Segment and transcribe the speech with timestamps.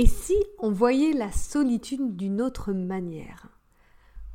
[0.00, 3.48] Et si on voyait la solitude d'une autre manière?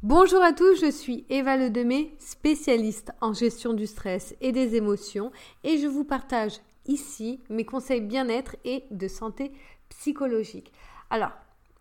[0.04, 5.32] Bonjour à tous, je suis Eva Ledemé, spécialiste en gestion du stress et des émotions,
[5.64, 9.54] et je vous partage ici mes conseils bien-être et de santé
[9.90, 10.72] psychologique.
[11.10, 11.32] Alors,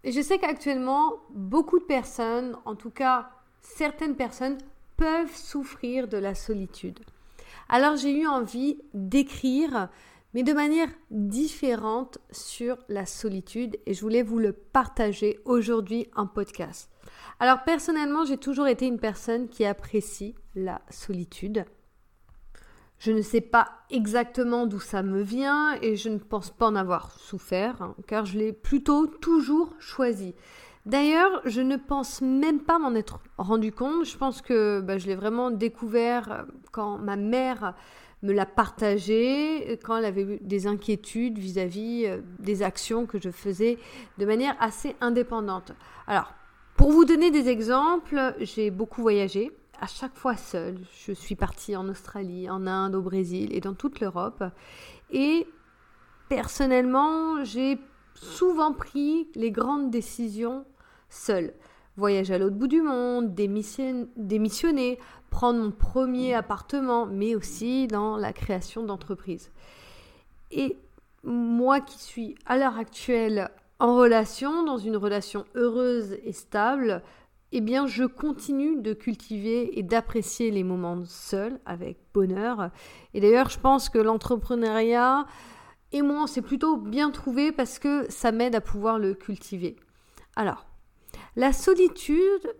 [0.02, 3.28] je sais qu'actuellement, beaucoup de personnes, en tout cas
[3.60, 4.56] certaines personnes,
[4.96, 7.00] peuvent souffrir de la solitude.
[7.68, 9.90] Alors j'ai eu envie d'écrire
[10.34, 16.26] mais de manière différente sur la solitude et je voulais vous le partager aujourd'hui en
[16.26, 16.90] podcast.
[17.38, 21.64] Alors personnellement, j'ai toujours été une personne qui apprécie la solitude.
[22.98, 26.76] Je ne sais pas exactement d'où ça me vient et je ne pense pas en
[26.76, 30.34] avoir souffert hein, car je l'ai plutôt toujours choisi.
[30.86, 34.04] D'ailleurs, je ne pense même pas m'en être rendu compte.
[34.04, 37.74] Je pense que bah, je l'ai vraiment découvert quand ma mère
[38.22, 43.30] me l'a partagé quand elle avait eu des inquiétudes vis-à-vis euh, des actions que je
[43.30, 43.78] faisais
[44.18, 45.72] de manière assez indépendante.
[46.06, 46.32] Alors,
[46.76, 50.78] pour vous donner des exemples, j'ai beaucoup voyagé, à chaque fois seule.
[51.06, 54.42] Je suis partie en Australie, en Inde, au Brésil et dans toute l'Europe.
[55.10, 55.46] Et
[56.28, 57.78] personnellement, j'ai
[58.14, 60.64] souvent pris les grandes décisions
[61.14, 61.54] seule
[61.96, 64.98] voyager à l'autre bout du monde, démissionner,
[65.30, 69.50] prendre mon premier appartement, mais aussi dans la création d'entreprises.
[70.50, 70.76] Et
[71.22, 77.02] moi qui suis à l'heure actuelle en relation, dans une relation heureuse et stable,
[77.52, 82.70] eh bien, je continue de cultiver et d'apprécier les moments seuls avec bonheur.
[83.14, 85.26] Et d'ailleurs, je pense que l'entrepreneuriat
[85.92, 89.76] et moi, c'est plutôt bien trouvé parce que ça m'aide à pouvoir le cultiver.
[90.34, 90.66] Alors,
[91.36, 92.54] la solitude,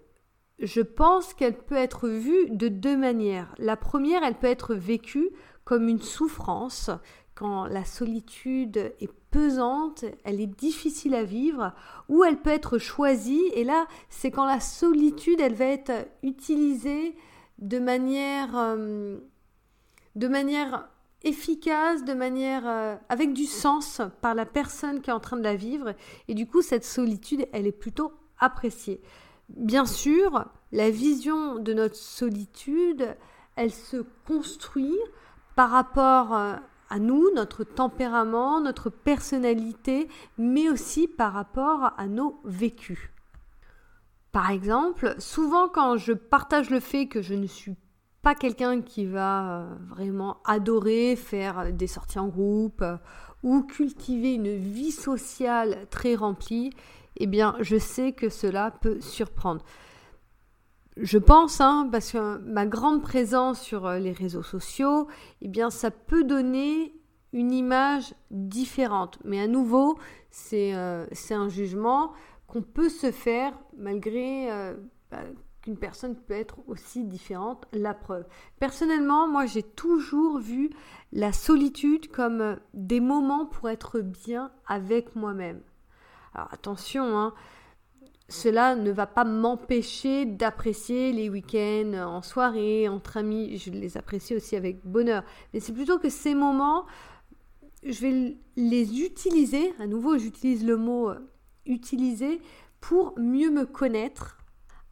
[0.59, 3.55] je pense qu'elle peut être vue de deux manières.
[3.59, 5.31] La première, elle peut être vécue
[5.65, 6.91] comme une souffrance.
[7.35, 11.73] Quand la solitude est pesante, elle est difficile à vivre,
[12.09, 13.43] ou elle peut être choisie.
[13.55, 17.17] Et là, c'est quand la solitude, elle va être utilisée
[17.59, 19.19] de manière, euh,
[20.15, 20.89] de manière
[21.25, 25.43] efficace, de manière euh, avec du sens par la personne qui est en train de
[25.43, 25.95] la vivre.
[26.29, 29.01] Et du coup, cette solitude, elle est plutôt apprécier.
[29.49, 33.17] Bien sûr, la vision de notre solitude,
[33.57, 34.99] elle se construit
[35.55, 36.57] par rapport euh,
[36.91, 40.09] à nous, notre tempérament, notre personnalité,
[40.39, 43.11] mais aussi par rapport à nos vécus.
[44.33, 47.77] Par exemple, souvent quand je partage le fait que je ne suis
[48.25, 52.97] pas quelqu'un qui va euh, vraiment adorer faire des sorties en groupe euh,
[53.43, 56.71] ou cultiver une vie sociale très remplie,
[57.19, 59.63] eh bien, je sais que cela peut surprendre.
[60.97, 65.07] Je pense, hein, parce que ma grande présence sur euh, les réseaux sociaux,
[65.43, 66.95] eh bien, ça peut donner
[67.35, 69.19] une image différente.
[69.25, 69.99] Mais à nouveau,
[70.31, 72.13] c'est euh, un jugement
[72.47, 74.49] qu'on peut se faire malgré
[75.11, 75.25] bah,
[75.65, 77.67] qu'une personne peut être aussi différente.
[77.73, 78.27] La preuve.
[78.61, 80.71] Personnellement, moi, j'ai toujours vu
[81.13, 85.63] la solitude comme des moments pour être bien avec moi-même.
[86.35, 87.33] Alors attention, hein,
[88.29, 93.57] cela ne va pas m'empêcher d'apprécier les week-ends en soirée, entre amis.
[93.57, 95.25] Je les apprécie aussi avec bonheur.
[95.53, 96.85] Mais c'est plutôt que ces moments,
[97.83, 99.73] je vais les utiliser.
[99.79, 101.19] À nouveau, j'utilise le mot euh,
[101.65, 102.43] utiliser
[102.81, 104.37] pour mieux me connaître,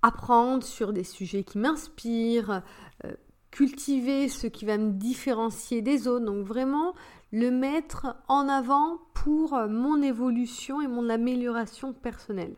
[0.03, 2.63] apprendre sur des sujets qui m'inspirent,
[3.05, 3.13] euh,
[3.51, 6.25] cultiver ce qui va me différencier des autres.
[6.25, 6.95] Donc vraiment
[7.33, 12.57] le mettre en avant pour mon évolution et mon amélioration personnelle.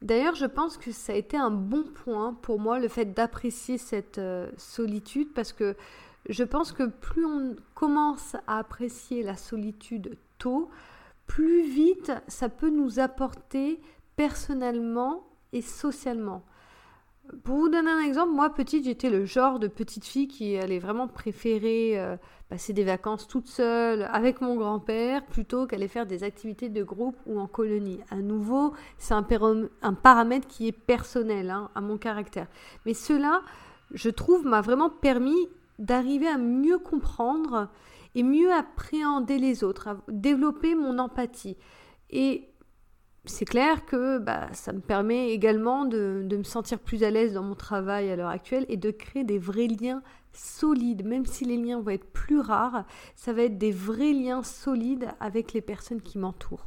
[0.00, 3.78] D'ailleurs, je pense que ça a été un bon point pour moi, le fait d'apprécier
[3.78, 5.76] cette euh, solitude, parce que
[6.28, 10.70] je pense que plus on commence à apprécier la solitude tôt,
[11.26, 13.80] plus vite ça peut nous apporter
[14.16, 16.44] personnellement et socialement.
[17.44, 20.78] Pour vous donner un exemple, moi petite, j'étais le genre de petite fille qui allait
[20.78, 22.16] vraiment préférer euh,
[22.48, 27.16] passer des vacances toute seule avec mon grand-père plutôt qu'aller faire des activités de groupe
[27.26, 28.00] ou en colonie.
[28.10, 32.46] À nouveau, c'est un, paramètre qui est personnel hein, à mon caractère.
[32.86, 33.42] Mais cela,
[33.92, 35.48] je trouve, m'a vraiment permis
[35.78, 37.68] d'arriver à mieux comprendre
[38.14, 41.58] et mieux appréhender les autres, à développer mon empathie.
[42.10, 42.48] Et
[43.28, 47.42] c'est clair que bah, ça me permet également de, me sentir plus à l'aise dans
[47.42, 50.02] mon travail à l'heure actuelle et de créer des vrais liens
[50.32, 51.06] solides.
[51.06, 52.84] Même si les liens vont être plus rares,
[53.16, 56.66] ça va être des vrais liens solides avec les personnes qui m'entourent.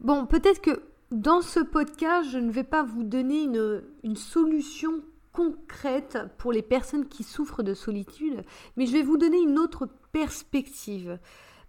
[0.00, 5.02] Bon, peut-être que dans ce podcast, je ne vais pas vous donner une, une solution
[5.32, 8.42] concrète pour les personnes qui souffrent de solitude,
[8.76, 11.18] mais je vais vous donner une autre perspective.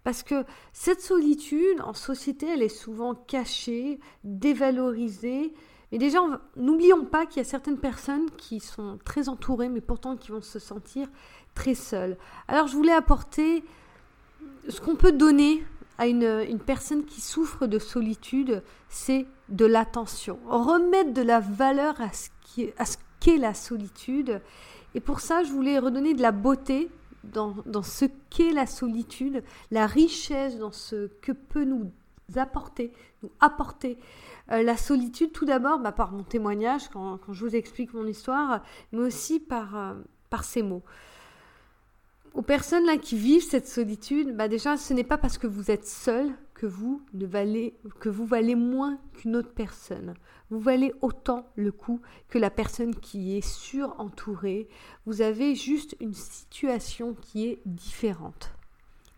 [0.03, 0.43] Parce que
[0.73, 5.53] cette solitude en société, elle est souvent cachée, dévalorisée.
[5.91, 6.19] Mais déjà,
[6.55, 10.41] n'oublions pas qu'il y a certaines personnes qui sont très entourées, mais pourtant qui vont
[10.41, 11.07] se sentir
[11.53, 12.17] très seules.
[12.47, 13.63] Alors, je voulais apporter
[14.67, 15.63] ce qu'on peut donner
[15.97, 20.39] à une, personne qui souffre de solitude, c'est de l'attention.
[20.47, 22.29] Remettre de la valeur à ce
[23.19, 24.41] qu'est la solitude.
[24.95, 26.89] Et pour ça, je voulais redonner de la beauté
[27.23, 31.91] dans, ce qu'est la solitude, la richesse dans ce que peut nous
[32.35, 33.97] apporter, nous apporter
[34.51, 38.63] euh, la solitude, tout d'abord bah, par mon témoignage, quand, je vous explique mon histoire,
[38.91, 39.93] mais aussi par, euh,
[40.29, 40.83] par ces mots.
[42.33, 45.69] Aux personnes là qui vivent cette solitude, bah déjà, ce n'est pas parce que vous
[45.69, 46.31] êtes seul
[46.61, 50.13] que vous ne valez que vous valez moins qu'une autre personne.
[50.51, 54.69] Vous valez autant le coup que la personne qui est surentourée.
[55.07, 58.53] Vous avez juste une situation qui est différente.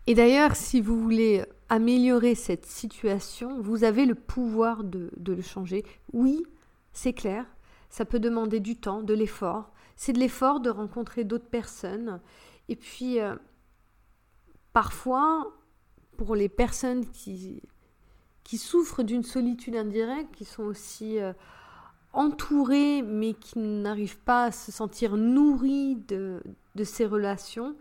[0.06, 5.42] Et d'ailleurs, si vous voulez améliorer cette situation, vous avez le pouvoir de, de le
[5.42, 5.84] changer.
[6.14, 6.46] Oui,
[6.94, 7.44] c'est clair,
[7.90, 9.70] ça peut demander du temps, de l'effort.
[9.96, 12.22] C'est de l'effort de rencontrer d'autres personnes.
[12.70, 13.36] Et puis, euh,
[14.72, 15.52] parfois,
[16.16, 17.62] pour les personnes qui,
[18.44, 21.32] qui souffrent d'une solitude indirecte, qui sont aussi euh,
[22.12, 26.42] entourées mais qui n'arrivent pas à se sentir nourries de,
[26.74, 27.76] de, ces relations,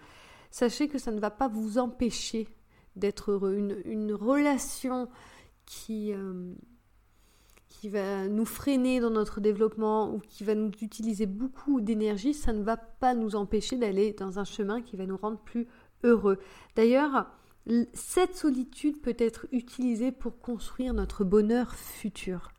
[0.52, 2.48] sachez que ça ne va pas vous empêcher
[2.96, 3.56] d'être heureux.
[3.56, 5.10] Une, une, relation
[5.66, 6.54] qui, euh,
[7.70, 12.54] qui va nous freiner dans notre développement ou qui va nous utiliser beaucoup d'énergie, ça
[12.54, 15.68] ne va pas nous empêcher d'aller dans un chemin qui va nous rendre plus
[16.04, 16.38] heureux.
[16.76, 17.28] D'ailleurs,
[17.94, 22.52] cette solitude peut être utilisée pour construire notre bonheur futur.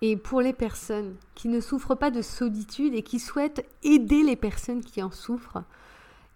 [0.00, 4.36] Et pour les personnes qui ne souffrent pas de solitude et qui souhaitent aider les
[4.36, 5.64] personnes qui en souffrent,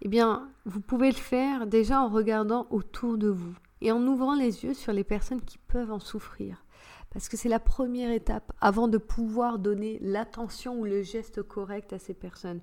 [0.00, 4.34] eh bien, vous pouvez le faire déjà en regardant autour de vous et en ouvrant
[4.34, 6.64] les yeux sur les personnes qui peuvent en souffrir.
[7.10, 11.92] Parce que c'est la première étape avant de pouvoir donner l'attention ou le geste correct
[11.92, 12.60] à ces personnes.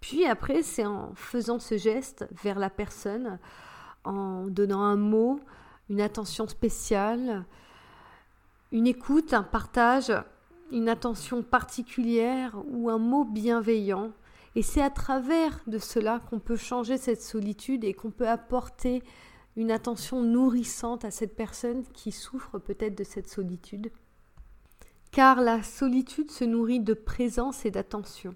[0.00, 3.38] Puis après, c'est en faisant ce geste vers la personne,
[4.06, 5.40] en donnant un mot,
[5.90, 7.44] une attention spéciale,
[8.72, 10.12] une écoute, un partage,
[10.72, 14.12] une attention particulière ou un mot bienveillant.
[14.54, 19.02] Et c'est à travers de cela qu'on peut changer cette solitude et qu'on peut apporter
[19.56, 23.90] une attention nourrissante à cette personne qui souffre peut-être de cette solitude.
[25.12, 28.34] Car la solitude se nourrit de présence et d'attention.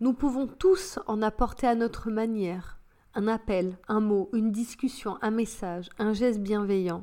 [0.00, 2.78] Nous pouvons tous en apporter à notre manière,
[3.14, 7.02] un appel, un mot, une discussion, un message, un geste bienveillant.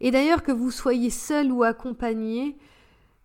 [0.00, 2.56] Et d'ailleurs que vous soyez seul ou accompagné,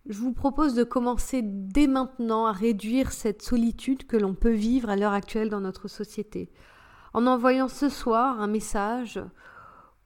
[0.07, 4.89] je vous propose de commencer dès maintenant à réduire cette solitude que l'on peut vivre
[4.89, 6.49] à l'heure actuelle dans notre société,
[7.13, 9.21] en envoyant ce soir un message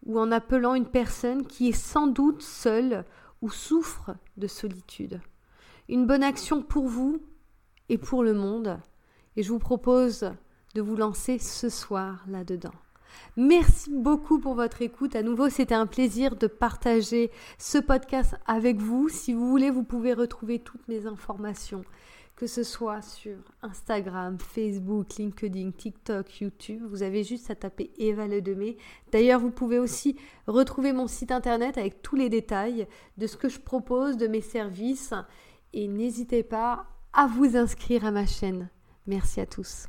[0.06, 3.06] ou en appelant une personne qui est sans doute seule
[3.42, 5.20] ou souffre de solitude.
[5.90, 7.22] Une bonne action pour vous
[7.90, 8.80] et pour le monde.
[9.36, 10.32] Et je vous propose
[10.76, 12.74] de vous lancer ce soir là-dedans.
[13.36, 15.16] Merci beaucoup pour votre écoute.
[15.16, 19.10] À nouveau, c'était un plaisir de partager ce podcast avec vous.
[19.10, 21.84] Si vous voulez, vous pouvez retrouver toutes mes informations,
[22.36, 26.84] que ce soit sur Instagram, Facebook, LinkedIn, TikTok, YouTube.
[26.90, 28.78] Vous avez juste à taper Eva Le Demé.
[29.12, 30.16] D'ailleurs, vous pouvez aussi
[30.48, 32.88] retrouver mon site internet avec tous les détails
[33.18, 35.14] de ce que je propose, de mes services.
[35.74, 38.70] Et n'hésitez pas à vous inscrire à ma chaîne.
[39.06, 39.88] Merci à tous.